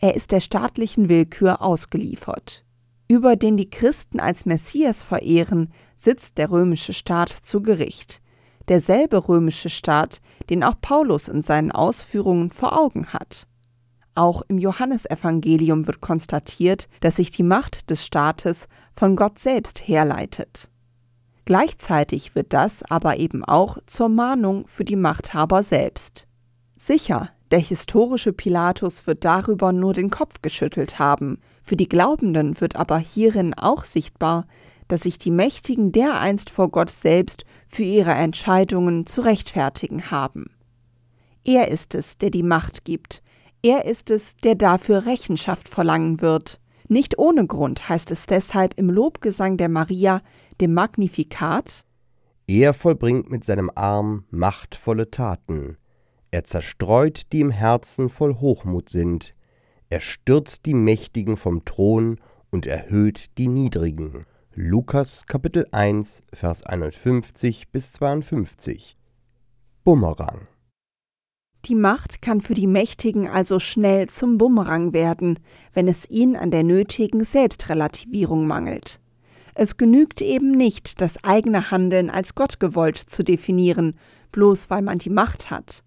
Er 0.00 0.16
ist 0.16 0.32
der 0.32 0.40
staatlichen 0.40 1.08
Willkür 1.08 1.62
ausgeliefert 1.62 2.64
über 3.08 3.36
den 3.36 3.56
die 3.56 3.70
Christen 3.70 4.20
als 4.20 4.44
Messias 4.44 5.02
verehren, 5.02 5.72
sitzt 5.96 6.38
der 6.38 6.50
römische 6.50 6.92
Staat 6.92 7.30
zu 7.30 7.62
Gericht. 7.62 8.20
Derselbe 8.68 9.28
römische 9.28 9.70
Staat, 9.70 10.20
den 10.50 10.62
auch 10.62 10.74
Paulus 10.80 11.28
in 11.28 11.42
seinen 11.42 11.72
Ausführungen 11.72 12.50
vor 12.50 12.78
Augen 12.78 13.08
hat. 13.08 13.48
Auch 14.14 14.42
im 14.48 14.58
Johannesevangelium 14.58 15.86
wird 15.86 16.00
konstatiert, 16.00 16.88
dass 17.00 17.16
sich 17.16 17.30
die 17.30 17.42
Macht 17.42 17.88
des 17.88 18.04
Staates 18.04 18.68
von 18.94 19.16
Gott 19.16 19.38
selbst 19.38 19.86
herleitet. 19.88 20.70
Gleichzeitig 21.44 22.34
wird 22.34 22.52
das 22.52 22.82
aber 22.82 23.16
eben 23.16 23.42
auch 23.42 23.78
zur 23.86 24.10
Mahnung 24.10 24.66
für 24.66 24.84
die 24.84 24.96
Machthaber 24.96 25.62
selbst. 25.62 26.26
Sicher, 26.76 27.30
der 27.50 27.58
historische 27.58 28.32
Pilatus 28.32 29.06
wird 29.06 29.24
darüber 29.24 29.72
nur 29.72 29.94
den 29.94 30.10
Kopf 30.10 30.42
geschüttelt 30.42 30.98
haben, 30.98 31.40
für 31.62 31.76
die 31.76 31.88
Glaubenden 31.88 32.60
wird 32.60 32.76
aber 32.76 32.98
hierin 32.98 33.54
auch 33.54 33.84
sichtbar, 33.84 34.46
dass 34.88 35.02
sich 35.02 35.18
die 35.18 35.30
Mächtigen 35.30 35.92
dereinst 35.92 36.50
vor 36.50 36.70
Gott 36.70 36.90
selbst 36.90 37.44
für 37.68 37.82
ihre 37.82 38.12
Entscheidungen 38.12 39.06
zu 39.06 39.20
rechtfertigen 39.20 40.10
haben. 40.10 40.46
Er 41.44 41.68
ist 41.68 41.94
es, 41.94 42.18
der 42.18 42.30
die 42.30 42.42
Macht 42.42 42.84
gibt, 42.84 43.22
er 43.62 43.84
ist 43.86 44.10
es, 44.10 44.36
der 44.36 44.54
dafür 44.54 45.06
Rechenschaft 45.06 45.68
verlangen 45.68 46.20
wird. 46.20 46.60
Nicht 46.88 47.18
ohne 47.18 47.46
Grund 47.46 47.88
heißt 47.88 48.10
es 48.12 48.26
deshalb 48.26 48.74
im 48.78 48.88
Lobgesang 48.88 49.56
der 49.56 49.68
Maria, 49.68 50.22
dem 50.60 50.74
Magnifikat 50.74 51.84
Er 52.46 52.72
vollbringt 52.72 53.30
mit 53.30 53.44
seinem 53.44 53.70
Arm 53.74 54.24
machtvolle 54.30 55.10
Taten, 55.10 55.76
er 56.30 56.44
zerstreut, 56.44 57.32
die 57.32 57.40
im 57.40 57.50
Herzen 57.50 58.10
voll 58.10 58.34
Hochmut 58.36 58.88
sind, 58.88 59.32
er 59.90 60.00
stürzt 60.00 60.66
die 60.66 60.74
Mächtigen 60.74 61.36
vom 61.38 61.64
Thron 61.64 62.20
und 62.50 62.66
erhöht 62.66 63.38
die 63.38 63.48
Niedrigen. 63.48 64.26
Lukas 64.54 65.24
Kapitel 65.24 65.66
1, 65.72 66.20
Vers 66.32 66.62
51 66.62 67.70
bis 67.70 67.92
52. 67.92 68.98
Bumerang. 69.84 70.48
Die 71.64 71.74
Macht 71.74 72.20
kann 72.20 72.40
für 72.40 72.54
die 72.54 72.66
Mächtigen 72.66 73.28
also 73.28 73.58
schnell 73.58 74.08
zum 74.08 74.36
Bumerang 74.36 74.92
werden, 74.92 75.38
wenn 75.72 75.88
es 75.88 76.08
ihnen 76.10 76.36
an 76.36 76.50
der 76.50 76.64
nötigen 76.64 77.24
Selbstrelativierung 77.24 78.46
mangelt. 78.46 79.00
Es 79.54 79.76
genügt 79.76 80.20
eben 80.20 80.50
nicht, 80.50 81.00
das 81.00 81.24
eigene 81.24 81.70
Handeln 81.70 82.10
als 82.10 82.34
gottgewollt 82.34 82.96
zu 82.98 83.24
definieren, 83.24 83.98
bloß 84.32 84.70
weil 84.70 84.82
man 84.82 84.98
die 84.98 85.10
Macht 85.10 85.50
hat. 85.50 85.82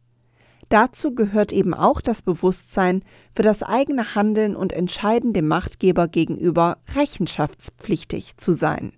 Dazu 0.72 1.14
gehört 1.14 1.52
eben 1.52 1.74
auch 1.74 2.00
das 2.00 2.22
Bewusstsein, 2.22 3.04
für 3.36 3.42
das 3.42 3.62
eigene 3.62 4.16
Handeln 4.16 4.56
und 4.56 4.72
Entscheiden 4.72 5.34
dem 5.34 5.50
Machtgeber 5.50 6.08
gegenüber 6.08 6.78
rechenschaftspflichtig 6.96 8.38
zu 8.38 8.54
sein. 8.54 8.94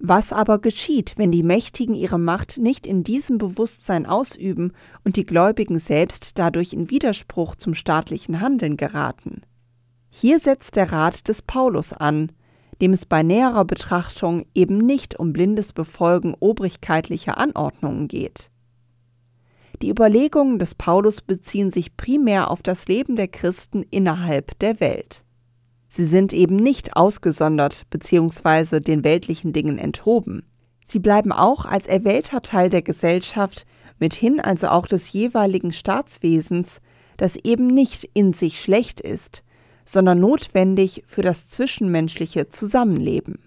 Was 0.00 0.32
aber 0.32 0.58
geschieht, 0.58 1.12
wenn 1.16 1.30
die 1.30 1.44
Mächtigen 1.44 1.94
ihre 1.94 2.18
Macht 2.18 2.58
nicht 2.58 2.88
in 2.88 3.04
diesem 3.04 3.38
Bewusstsein 3.38 4.04
ausüben 4.04 4.72
und 5.04 5.14
die 5.14 5.24
Gläubigen 5.24 5.78
selbst 5.78 6.40
dadurch 6.40 6.72
in 6.72 6.90
Widerspruch 6.90 7.54
zum 7.54 7.74
staatlichen 7.74 8.40
Handeln 8.40 8.76
geraten? 8.76 9.42
Hier 10.08 10.40
setzt 10.40 10.74
der 10.74 10.90
Rat 10.90 11.28
des 11.28 11.40
Paulus 11.40 11.92
an, 11.92 12.32
dem 12.80 12.92
es 12.92 13.06
bei 13.06 13.22
näherer 13.22 13.64
Betrachtung 13.64 14.44
eben 14.56 14.78
nicht 14.78 15.20
um 15.20 15.32
blindes 15.32 15.72
Befolgen 15.72 16.34
obrigkeitlicher 16.40 17.38
Anordnungen 17.38 18.08
geht. 18.08 18.50
Die 19.82 19.88
Überlegungen 19.88 20.58
des 20.58 20.74
Paulus 20.74 21.22
beziehen 21.22 21.70
sich 21.70 21.96
primär 21.96 22.50
auf 22.50 22.62
das 22.62 22.86
Leben 22.86 23.16
der 23.16 23.28
Christen 23.28 23.82
innerhalb 23.90 24.58
der 24.58 24.78
Welt. 24.78 25.24
Sie 25.88 26.04
sind 26.04 26.32
eben 26.32 26.56
nicht 26.56 26.96
ausgesondert 26.96 27.86
bzw. 27.90 28.80
den 28.80 29.04
weltlichen 29.04 29.52
Dingen 29.52 29.78
enthoben. 29.78 30.44
Sie 30.84 30.98
bleiben 30.98 31.32
auch 31.32 31.64
als 31.64 31.86
erwählter 31.86 32.42
Teil 32.42 32.68
der 32.68 32.82
Gesellschaft, 32.82 33.64
mithin 33.98 34.38
also 34.38 34.68
auch 34.68 34.86
des 34.86 35.12
jeweiligen 35.12 35.72
Staatswesens, 35.72 36.80
das 37.16 37.36
eben 37.36 37.66
nicht 37.66 38.08
in 38.12 38.32
sich 38.32 38.60
schlecht 38.60 39.00
ist, 39.00 39.42
sondern 39.84 40.20
notwendig 40.20 41.04
für 41.06 41.22
das 41.22 41.48
zwischenmenschliche 41.48 42.48
Zusammenleben. 42.48 43.38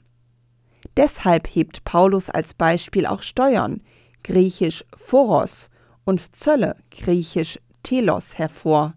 Deshalb 0.97 1.47
hebt 1.47 1.83
Paulus 1.83 2.29
als 2.29 2.53
Beispiel 2.53 3.05
auch 3.05 3.21
Steuern, 3.21 3.81
griechisch 4.23 4.83
Phoros, 4.97 5.69
und 6.05 6.35
Zölle, 6.35 6.75
griechisch 6.91 7.59
Telos, 7.83 8.37
hervor, 8.37 8.93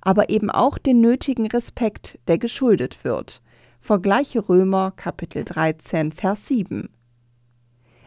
aber 0.00 0.30
eben 0.30 0.50
auch 0.50 0.78
den 0.78 1.00
nötigen 1.00 1.46
Respekt, 1.46 2.18
der 2.28 2.38
geschuldet 2.38 3.04
wird. 3.04 3.42
Vergleiche 3.80 4.48
Römer 4.48 4.92
Kapitel 4.92 5.44
13, 5.44 6.12
Vers 6.12 6.46
7. 6.46 6.88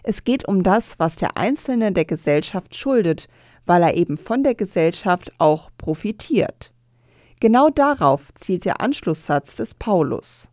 Es 0.04 0.24
geht 0.24 0.48
um 0.48 0.64
das, 0.64 1.00
was 1.00 1.16
der 1.16 1.38
Einzelne 1.38 1.92
der 1.92 2.06
Gesellschaft 2.06 2.76
schuldet, 2.76 3.28
weil 3.66 3.82
er 3.82 3.96
eben 3.96 4.18
von 4.18 4.44
der 4.44 4.56
Gesellschaft 4.56 5.32
auch 5.38 5.70
profitiert. 5.78 6.74
Genau 7.40 7.70
darauf 7.70 8.34
zielt 8.36 8.66
der 8.66 8.82
Anschlusssatz 8.82 9.56
des 9.56 9.74
Paulus. 9.74 10.48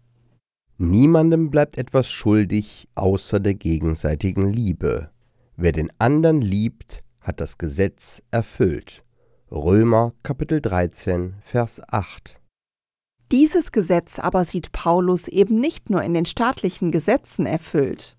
Niemandem 0.79 1.51
bleibt 1.51 1.77
etwas 1.77 2.11
schuldig 2.11 2.89
außer 2.95 3.39
der 3.39 3.55
gegenseitigen 3.55 4.51
Liebe. 4.51 5.11
Wer 5.57 5.73
den 5.73 5.93
anderen 5.99 6.41
liebt, 6.41 7.05
hat 7.21 7.41
das 7.41 7.59
Gesetz 7.59 8.23
erfüllt. 8.31 9.05
Römer 9.51 10.13
Kapitel 10.23 10.61
13, 10.61 11.35
Vers 11.43 11.83
8. 11.89 12.41
Dieses 13.33 13.73
Gesetz 13.73 14.19
aber 14.19 14.45
sieht 14.45 14.73
Paulus 14.73 15.29
eben 15.29 15.61
nicht 15.61 15.91
nur 15.91 16.03
in 16.03 16.15
den 16.15 16.27
staatlichen 16.27 16.91
Gesetzen 16.91 17.47
erfüllt. 17.47 18.17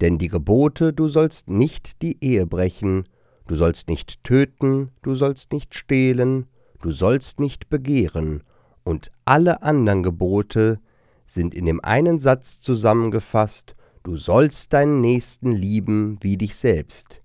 Denn 0.00 0.18
die 0.18 0.28
Gebote, 0.28 0.92
du 0.92 1.08
sollst 1.08 1.48
nicht 1.48 2.02
die 2.02 2.22
Ehe 2.22 2.46
brechen, 2.46 3.04
du 3.46 3.56
sollst 3.56 3.88
nicht 3.88 4.24
töten, 4.24 4.90
du 5.02 5.14
sollst 5.14 5.52
nicht 5.52 5.74
stehlen, 5.74 6.46
du 6.80 6.92
sollst 6.92 7.40
nicht 7.40 7.68
begehren, 7.68 8.42
und 8.84 9.10
alle 9.24 9.62
anderen 9.62 10.02
Gebote 10.02 10.80
sind 11.26 11.54
in 11.54 11.66
dem 11.66 11.82
einen 11.84 12.18
Satz 12.18 12.60
zusammengefasst, 12.60 13.76
du 14.02 14.16
sollst 14.16 14.72
deinen 14.72 15.00
Nächsten 15.00 15.52
lieben 15.52 16.18
wie 16.20 16.36
dich 16.36 16.56
selbst. 16.56 17.21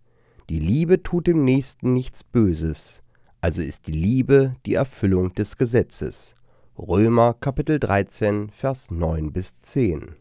Die 0.50 0.60
Liebe 0.60 1.04
tut 1.04 1.28
dem 1.28 1.44
Nächsten 1.44 1.94
nichts 1.94 2.24
Böses, 2.24 3.04
also 3.42 3.62
ist 3.62 3.86
die 3.88 3.92
Liebe 3.92 4.56
die 4.66 4.76
Erfüllung 4.76 5.34
des 5.34 5.58
Gesetzes. 5.58 6.38
Römer 6.78 7.34
Kapitel 7.34 7.82
13, 7.82 8.50
Vers 8.52 8.90
9 8.90 9.34
bis 9.34 9.60
10. 9.60 10.16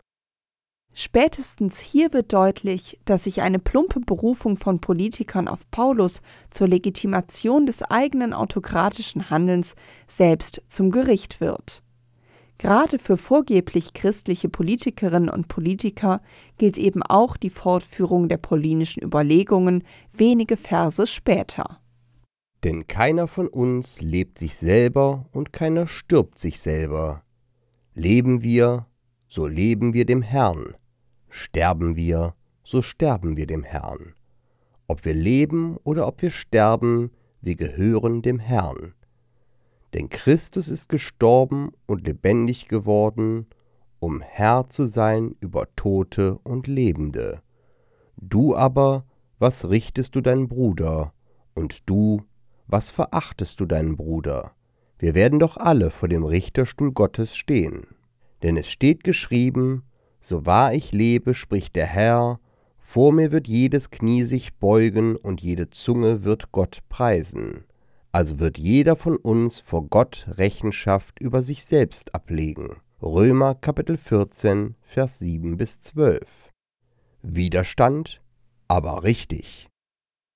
Spätestens 0.92 1.78
hier 1.78 2.12
wird 2.12 2.32
deutlich, 2.32 2.98
dass 3.04 3.22
sich 3.22 3.40
eine 3.40 3.60
plumpe 3.60 4.00
Berufung 4.00 4.56
von 4.56 4.80
Politikern 4.80 5.46
auf 5.46 5.70
Paulus 5.70 6.22
zur 6.50 6.66
Legitimation 6.66 7.64
des 7.64 7.82
eigenen 7.82 8.32
autokratischen 8.32 9.30
Handelns 9.30 9.76
selbst 10.08 10.60
zum 10.66 10.90
Gericht 10.90 11.40
wird. 11.40 11.84
Gerade 12.58 12.98
für 12.98 13.16
vorgeblich 13.16 13.92
christliche 13.92 14.48
Politikerinnen 14.48 15.28
und 15.28 15.48
Politiker 15.48 16.22
gilt 16.56 16.78
eben 16.78 17.02
auch 17.02 17.36
die 17.36 17.50
Fortführung 17.50 18.28
der 18.28 18.38
paulinischen 18.38 19.02
Überlegungen 19.02 19.84
wenige 20.12 20.56
Verse 20.56 21.06
später. 21.06 21.80
Denn 22.64 22.86
keiner 22.86 23.28
von 23.28 23.48
uns 23.48 24.00
lebt 24.00 24.38
sich 24.38 24.56
selber 24.56 25.26
und 25.32 25.52
keiner 25.52 25.86
stirbt 25.86 26.38
sich 26.38 26.58
selber. 26.58 27.22
Leben 27.94 28.42
wir, 28.42 28.86
so 29.28 29.46
leben 29.46 29.92
wir 29.92 30.06
dem 30.06 30.22
Herrn. 30.22 30.74
Sterben 31.28 31.96
wir, 31.96 32.34
so 32.64 32.80
sterben 32.80 33.36
wir 33.36 33.46
dem 33.46 33.62
Herrn. 33.62 34.14
Ob 34.88 35.04
wir 35.04 35.14
leben 35.14 35.76
oder 35.84 36.06
ob 36.06 36.22
wir 36.22 36.30
sterben, 36.30 37.10
wir 37.40 37.56
gehören 37.56 38.22
dem 38.22 38.38
Herrn. 38.38 38.94
Denn 39.96 40.10
Christus 40.10 40.68
ist 40.68 40.90
gestorben 40.90 41.70
und 41.86 42.06
lebendig 42.06 42.68
geworden, 42.68 43.46
um 43.98 44.20
Herr 44.20 44.68
zu 44.68 44.84
sein 44.84 45.34
über 45.40 45.74
Tote 45.74 46.36
und 46.44 46.66
Lebende. 46.66 47.40
Du 48.18 48.54
aber, 48.54 49.06
was 49.38 49.70
richtest 49.70 50.14
du 50.14 50.20
deinen 50.20 50.48
Bruder? 50.48 51.14
Und 51.54 51.88
du, 51.88 52.20
was 52.66 52.90
verachtest 52.90 53.58
du 53.58 53.64
deinen 53.64 53.96
Bruder? 53.96 54.52
Wir 54.98 55.14
werden 55.14 55.38
doch 55.38 55.56
alle 55.56 55.90
vor 55.90 56.10
dem 56.10 56.24
Richterstuhl 56.24 56.92
Gottes 56.92 57.34
stehen. 57.34 57.86
Denn 58.42 58.58
es 58.58 58.68
steht 58.68 59.02
geschrieben, 59.02 59.82
so 60.20 60.44
wahr 60.44 60.74
ich 60.74 60.92
lebe, 60.92 61.32
spricht 61.32 61.74
der 61.74 61.86
Herr, 61.86 62.38
vor 62.76 63.14
mir 63.14 63.32
wird 63.32 63.48
jedes 63.48 63.88
Knie 63.88 64.24
sich 64.24 64.56
beugen 64.56 65.16
und 65.16 65.40
jede 65.40 65.70
Zunge 65.70 66.22
wird 66.22 66.52
Gott 66.52 66.80
preisen. 66.90 67.64
Also 68.16 68.38
wird 68.38 68.56
jeder 68.56 68.96
von 68.96 69.18
uns 69.18 69.60
vor 69.60 69.88
Gott 69.90 70.24
Rechenschaft 70.38 71.20
über 71.20 71.42
sich 71.42 71.66
selbst 71.66 72.14
ablegen. 72.14 72.80
Römer 73.02 73.54
Kapitel 73.54 73.98
14, 73.98 74.74
Vers 74.80 75.18
7 75.18 75.58
bis 75.58 75.80
12. 75.80 76.50
Widerstand, 77.20 78.22
aber 78.68 79.02
richtig. 79.02 79.68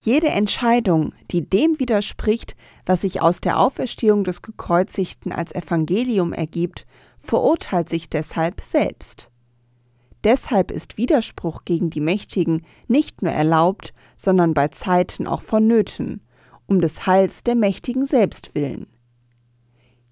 Jede 0.04 0.28
Entscheidung, 0.28 1.14
die 1.30 1.48
dem 1.48 1.78
widerspricht, 1.78 2.54
was 2.84 3.00
sich 3.00 3.22
aus 3.22 3.40
der 3.40 3.58
Auferstehung 3.58 4.24
des 4.24 4.42
Gekreuzigten 4.42 5.32
als 5.32 5.54
Evangelium 5.54 6.34
ergibt, 6.34 6.86
verurteilt 7.18 7.88
sich 7.88 8.10
deshalb 8.10 8.60
selbst. 8.60 9.30
Deshalb 10.22 10.70
ist 10.70 10.98
Widerspruch 10.98 11.64
gegen 11.64 11.88
die 11.88 12.02
Mächtigen 12.02 12.60
nicht 12.88 13.22
nur 13.22 13.32
erlaubt, 13.32 13.94
sondern 14.18 14.52
bei 14.52 14.68
Zeiten 14.68 15.26
auch 15.26 15.40
vonnöten, 15.40 16.20
um 16.70 16.80
des 16.80 17.06
Heils 17.06 17.42
der 17.42 17.56
Mächtigen 17.56 18.06
selbst 18.06 18.54
willen. 18.54 18.86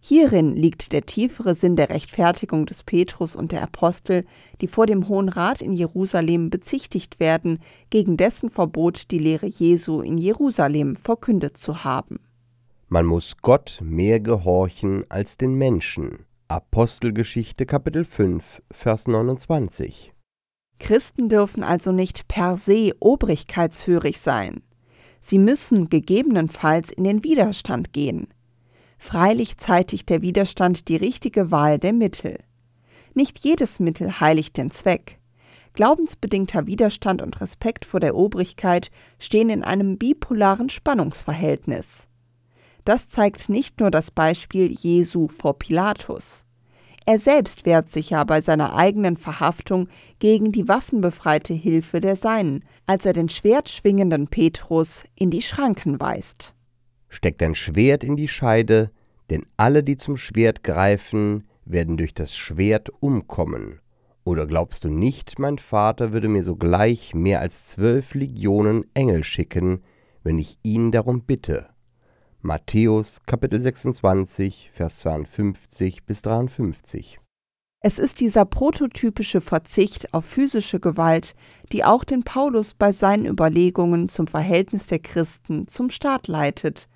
Hierin 0.00 0.54
liegt 0.54 0.92
der 0.92 1.06
tiefere 1.06 1.54
Sinn 1.54 1.76
der 1.76 1.90
Rechtfertigung 1.90 2.66
des 2.66 2.82
Petrus 2.82 3.34
und 3.34 3.52
der 3.52 3.62
Apostel, 3.62 4.24
die 4.60 4.68
vor 4.68 4.86
dem 4.86 5.08
Hohen 5.08 5.28
Rat 5.28 5.60
in 5.60 5.72
Jerusalem 5.72 6.50
bezichtigt 6.50 7.20
werden, 7.20 7.60
gegen 7.90 8.16
dessen 8.16 8.50
Verbot 8.50 9.10
die 9.10 9.18
Lehre 9.18 9.46
Jesu 9.46 10.00
in 10.00 10.18
Jerusalem 10.18 10.96
verkündet 10.96 11.56
zu 11.56 11.84
haben. 11.84 12.20
Man 12.88 13.06
muss 13.06 13.36
Gott 13.42 13.80
mehr 13.82 14.20
gehorchen 14.20 15.04
als 15.08 15.36
den 15.36 15.54
Menschen. 15.54 16.24
Apostelgeschichte 16.48 17.66
Kapitel 17.66 18.04
5, 18.04 18.62
Vers 18.70 19.08
29. 19.08 20.12
Christen 20.78 21.28
dürfen 21.28 21.62
also 21.62 21.92
nicht 21.92 22.28
per 22.28 22.56
se 22.56 22.92
obrigkeitshörig 23.00 24.20
sein. 24.20 24.62
Sie 25.20 25.38
müssen 25.38 25.88
gegebenenfalls 25.88 26.90
in 26.90 27.04
den 27.04 27.24
Widerstand 27.24 27.92
gehen. 27.92 28.28
Freilich 28.98 29.58
zeitigt 29.58 30.08
der 30.08 30.22
Widerstand 30.22 30.88
die 30.88 30.96
richtige 30.96 31.50
Wahl 31.50 31.78
der 31.78 31.92
Mittel. 31.92 32.38
Nicht 33.14 33.38
jedes 33.40 33.80
Mittel 33.80 34.20
heiligt 34.20 34.56
den 34.56 34.70
Zweck. 34.70 35.18
Glaubensbedingter 35.72 36.66
Widerstand 36.66 37.22
und 37.22 37.40
Respekt 37.40 37.84
vor 37.84 38.00
der 38.00 38.16
Obrigkeit 38.16 38.90
stehen 39.18 39.50
in 39.50 39.62
einem 39.62 39.98
bipolaren 39.98 40.70
Spannungsverhältnis. 40.70 42.08
Das 42.84 43.06
zeigt 43.06 43.48
nicht 43.48 43.80
nur 43.80 43.90
das 43.90 44.10
Beispiel 44.10 44.72
Jesu 44.72 45.28
vor 45.28 45.58
Pilatus. 45.58 46.44
Er 47.08 47.18
selbst 47.18 47.64
wehrt 47.64 47.88
sich 47.88 48.10
ja 48.10 48.22
bei 48.24 48.42
seiner 48.42 48.74
eigenen 48.74 49.16
Verhaftung 49.16 49.88
gegen 50.18 50.52
die 50.52 50.68
waffenbefreite 50.68 51.54
Hilfe 51.54 52.00
der 52.00 52.16
Seinen, 52.16 52.66
als 52.84 53.06
er 53.06 53.14
den 53.14 53.30
schwertschwingenden 53.30 54.28
Petrus 54.28 55.04
in 55.14 55.30
die 55.30 55.40
Schranken 55.40 55.98
weist. 56.00 56.54
Steck 57.08 57.38
dein 57.38 57.54
Schwert 57.54 58.04
in 58.04 58.16
die 58.16 58.28
Scheide, 58.28 58.90
denn 59.30 59.46
alle, 59.56 59.82
die 59.82 59.96
zum 59.96 60.18
Schwert 60.18 60.62
greifen, 60.62 61.44
werden 61.64 61.96
durch 61.96 62.12
das 62.12 62.36
Schwert 62.36 62.90
umkommen. 63.00 63.80
Oder 64.24 64.46
glaubst 64.46 64.84
du 64.84 64.90
nicht, 64.90 65.38
mein 65.38 65.56
Vater 65.56 66.12
würde 66.12 66.28
mir 66.28 66.42
sogleich 66.42 67.14
mehr 67.14 67.40
als 67.40 67.68
zwölf 67.68 68.12
Legionen 68.12 68.84
Engel 68.92 69.24
schicken, 69.24 69.82
wenn 70.24 70.38
ich 70.38 70.58
ihn 70.62 70.92
darum 70.92 71.22
bitte? 71.22 71.68
Matthäus 72.40 73.18
Kapitel 73.26 73.60
26, 73.60 74.70
Vers 74.72 74.98
52 74.98 76.04
bis 76.04 76.22
53. 76.22 77.18
Es 77.80 77.98
ist 77.98 78.20
dieser 78.20 78.44
prototypische 78.44 79.40
Verzicht 79.40 80.14
auf 80.14 80.24
physische 80.24 80.78
Gewalt, 80.78 81.34
die 81.72 81.84
auch 81.84 82.04
den 82.04 82.22
Paulus 82.22 82.74
bei 82.74 82.92
seinen 82.92 83.26
Überlegungen 83.26 84.08
zum 84.08 84.28
Verhältnis 84.28 84.86
der 84.86 85.00
Christen 85.00 85.66
zum 85.66 85.90
Staat 85.90 86.28
leitet, 86.28 86.88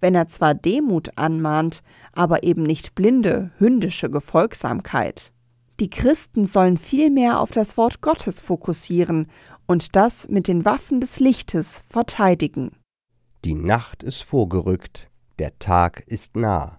wenn 0.00 0.14
er 0.14 0.28
zwar 0.28 0.54
Demut 0.54 1.16
anmahnt, 1.16 1.82
aber 2.12 2.42
eben 2.42 2.62
nicht 2.62 2.94
blinde, 2.94 3.52
hündische 3.56 4.10
Gefolgsamkeit. 4.10 5.32
Die 5.80 5.88
Christen 5.88 6.44
sollen 6.44 6.76
vielmehr 6.76 7.40
auf 7.40 7.52
das 7.52 7.78
Wort 7.78 8.02
Gottes 8.02 8.38
fokussieren 8.38 9.28
und 9.66 9.96
das 9.96 10.28
mit 10.28 10.46
den 10.46 10.66
Waffen 10.66 11.00
des 11.00 11.20
Lichtes 11.20 11.84
verteidigen. 11.88 12.72
Die 13.46 13.54
Nacht 13.54 14.02
ist 14.02 14.22
vorgerückt, 14.22 15.08
der 15.38 15.58
Tag 15.58 16.04
ist 16.06 16.36
nah. 16.36 16.78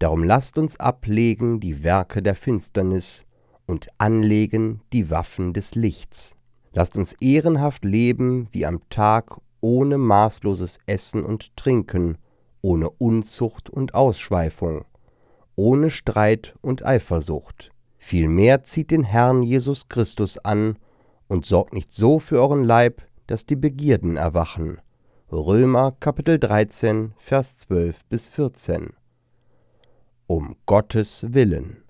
Darum 0.00 0.22
lasst 0.22 0.58
uns 0.58 0.78
ablegen 0.78 1.60
die 1.60 1.82
Werke 1.82 2.22
der 2.22 2.34
Finsternis 2.34 3.24
und 3.66 3.88
anlegen 3.96 4.82
die 4.92 5.08
Waffen 5.08 5.54
des 5.54 5.74
Lichts. 5.74 6.36
Lasst 6.74 6.98
uns 6.98 7.14
ehrenhaft 7.14 7.86
leben 7.86 8.48
wie 8.52 8.66
am 8.66 8.86
Tag 8.90 9.40
ohne 9.62 9.96
maßloses 9.96 10.78
Essen 10.84 11.24
und 11.24 11.56
Trinken, 11.56 12.18
ohne 12.60 12.90
Unzucht 12.90 13.70
und 13.70 13.94
Ausschweifung, 13.94 14.84
ohne 15.56 15.88
Streit 15.88 16.54
und 16.60 16.84
Eifersucht. 16.84 17.70
Vielmehr 17.96 18.62
zieht 18.64 18.90
den 18.90 19.04
Herrn 19.04 19.42
Jesus 19.42 19.88
Christus 19.88 20.36
an 20.36 20.76
und 21.28 21.46
sorgt 21.46 21.72
nicht 21.72 21.94
so 21.94 22.18
für 22.18 22.42
euren 22.42 22.62
Leib, 22.62 23.00
dass 23.26 23.46
die 23.46 23.56
Begierden 23.56 24.18
erwachen 24.18 24.81
Römer 25.34 25.92
Kapitel 25.98 26.38
13, 26.38 27.14
Vers 27.16 27.60
12 27.60 28.04
bis 28.04 28.28
14. 28.28 28.92
Um 30.26 30.56
Gottes 30.66 31.24
Willen. 31.26 31.84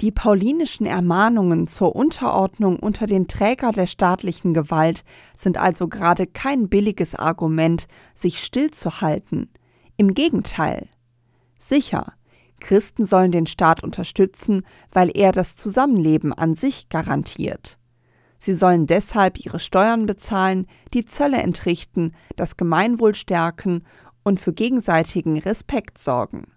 Die 0.00 0.10
paulinischen 0.10 0.84
Ermahnungen 0.84 1.68
zur 1.68 1.94
Unterordnung 1.94 2.80
unter 2.80 3.06
den 3.06 3.28
Träger 3.28 3.70
der 3.70 3.86
staatlichen 3.86 4.54
Gewalt 4.54 5.04
sind 5.36 5.56
also 5.56 5.86
gerade 5.86 6.26
kein 6.26 6.68
billiges 6.68 7.14
Argument, 7.14 7.86
sich 8.12 8.42
stillzuhalten. 8.42 9.50
Im 9.96 10.12
Gegenteil. 10.12 10.88
Sicher, 11.60 12.14
Christen 12.58 13.06
sollen 13.06 13.30
den 13.30 13.46
Staat 13.46 13.84
unterstützen, 13.84 14.66
weil 14.90 15.16
er 15.16 15.30
das 15.30 15.54
Zusammenleben 15.54 16.32
an 16.32 16.56
sich 16.56 16.88
garantiert. 16.88 17.77
Sie 18.38 18.54
sollen 18.54 18.86
deshalb 18.86 19.44
ihre 19.44 19.58
Steuern 19.58 20.06
bezahlen, 20.06 20.66
die 20.94 21.04
Zölle 21.04 21.38
entrichten, 21.38 22.12
das 22.36 22.56
Gemeinwohl 22.56 23.14
stärken 23.14 23.82
und 24.22 24.40
für 24.40 24.52
gegenseitigen 24.52 25.38
Respekt 25.38 25.98
sorgen. 25.98 26.52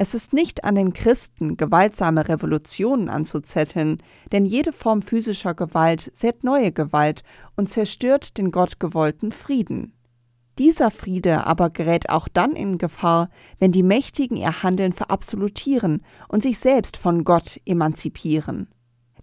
Es 0.00 0.14
ist 0.14 0.32
nicht 0.32 0.62
an 0.62 0.76
den 0.76 0.92
Christen, 0.92 1.56
gewaltsame 1.56 2.28
Revolutionen 2.28 3.08
anzuzetteln, 3.08 4.00
denn 4.30 4.46
jede 4.46 4.72
Form 4.72 5.02
physischer 5.02 5.54
Gewalt 5.54 6.12
sät 6.14 6.44
neue 6.44 6.70
Gewalt 6.70 7.24
und 7.56 7.68
zerstört 7.68 8.38
den 8.38 8.52
gottgewollten 8.52 9.32
Frieden. 9.32 9.94
Dieser 10.58 10.92
Friede 10.92 11.46
aber 11.46 11.70
gerät 11.70 12.10
auch 12.10 12.28
dann 12.28 12.54
in 12.54 12.78
Gefahr, 12.78 13.28
wenn 13.58 13.72
die 13.72 13.82
Mächtigen 13.82 14.36
ihr 14.36 14.62
Handeln 14.62 14.92
verabsolutieren 14.92 16.02
und 16.28 16.44
sich 16.44 16.60
selbst 16.60 16.96
von 16.96 17.24
Gott 17.24 17.60
emanzipieren. 17.64 18.68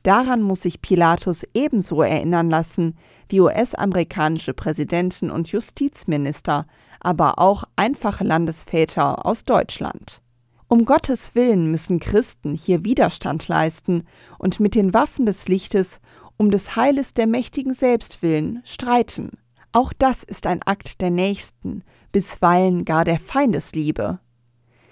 Daran 0.06 0.44
muss 0.44 0.62
sich 0.62 0.84
Pilatus 0.84 1.48
ebenso 1.56 2.04
erinnern 2.04 2.48
lassen 2.48 2.96
wie 3.28 3.42
US-amerikanische 3.42 4.54
Präsidenten 4.54 5.32
und 5.32 5.48
Justizminister, 5.48 6.68
aber 7.00 7.40
auch 7.40 7.64
einfache 7.76 8.24
Landesväter 8.24 9.26
aus 9.26 9.46
Deutschland. 9.46 10.22
Um 10.68 10.86
Gottes 10.86 11.34
Willen 11.34 11.72
müssen 11.72 12.00
Christen 12.00 12.54
hier 12.54 12.86
Widerstand 12.86 13.48
leisten 13.48 14.04
und 14.38 14.60
mit 14.60 14.76
den 14.76 14.94
Waffen 14.94 15.26
des 15.26 15.48
Lichtes 15.48 16.00
um 16.38 16.52
des 16.52 16.76
Heiles 16.76 17.16
der 17.16 17.26
Mächtigen 17.26 17.74
selbst 17.74 18.22
willen 18.22 18.62
streiten. 18.64 19.32
Auch 19.72 19.92
das 19.92 20.22
ist 20.22 20.46
ein 20.46 20.62
Akt 20.62 21.02
der 21.02 21.10
Nächsten, 21.10 21.84
bisweilen 22.12 22.86
gar 22.86 23.06
der 23.06 23.18
Feindesliebe. 23.18 24.20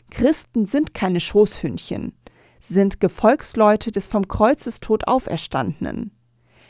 Christen 0.10 0.65
sind 0.65 0.95
keine 0.95 1.19
Schoßhündchen 1.19 2.13
sind 2.69 2.99
Gefolgsleute 2.99 3.91
des 3.91 4.08
vom 4.08 4.28
Kreuzestod 4.28 5.08
Auferstandenen. 5.08 6.12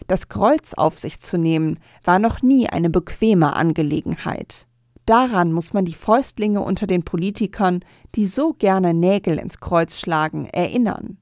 Das 0.07 0.27
Kreuz 0.27 0.73
auf 0.73 0.97
sich 0.97 1.19
zu 1.19 1.37
nehmen, 1.37 1.79
war 2.03 2.19
noch 2.19 2.41
nie 2.41 2.67
eine 2.67 2.89
bequeme 2.89 3.55
Angelegenheit. 3.55 4.67
Daran 5.05 5.51
muss 5.51 5.73
man 5.73 5.85
die 5.85 5.93
Fäustlinge 5.93 6.61
unter 6.61 6.87
den 6.87 7.03
Politikern, 7.03 7.83
die 8.15 8.25
so 8.25 8.53
gerne 8.53 8.93
Nägel 8.93 9.37
ins 9.37 9.59
Kreuz 9.59 9.99
schlagen, 9.99 10.47
erinnern. 10.47 11.17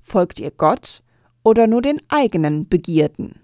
Folgt 0.00 0.40
ihr 0.40 0.50
Gott 0.50 1.02
oder 1.42 1.66
nur 1.66 1.82
den 1.82 2.00
eigenen 2.08 2.68
Begierden? 2.68 3.40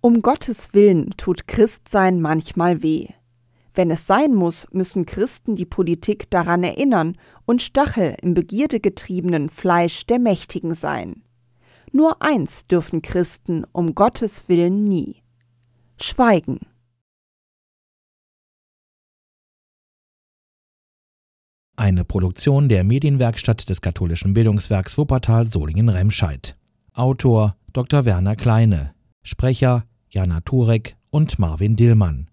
Um 0.00 0.20
Gottes 0.20 0.74
Willen 0.74 1.14
tut 1.16 1.46
Christsein 1.46 2.20
manchmal 2.20 2.82
weh. 2.82 3.08
Wenn 3.74 3.90
es 3.90 4.06
sein 4.06 4.34
muss, 4.34 4.66
müssen 4.72 5.06
Christen 5.06 5.56
die 5.56 5.64
Politik 5.64 6.30
daran 6.30 6.62
erinnern 6.62 7.16
und 7.46 7.62
Stachel 7.62 8.16
im 8.20 8.34
begierdegetriebenen 8.34 9.48
Fleisch 9.48 10.06
der 10.06 10.18
Mächtigen 10.18 10.74
sein. 10.74 11.22
Nur 11.90 12.22
eins 12.22 12.66
dürfen 12.66 13.02
Christen 13.02 13.64
um 13.72 13.94
Gottes 13.94 14.48
Willen 14.48 14.84
nie. 14.84 15.22
Schweigen. 16.00 16.60
Eine 21.76 22.04
Produktion 22.04 22.68
der 22.68 22.84
Medienwerkstatt 22.84 23.68
des 23.68 23.80
katholischen 23.80 24.34
Bildungswerks 24.34 24.98
Wuppertal 24.98 25.50
Solingen-Remscheid. 25.50 26.56
Autor 26.92 27.56
Dr. 27.72 28.04
Werner 28.04 28.36
Kleine. 28.36 28.94
Sprecher 29.22 29.84
Jana 30.10 30.40
Turek 30.42 30.96
und 31.10 31.38
Marvin 31.38 31.76
Dillmann. 31.76 32.28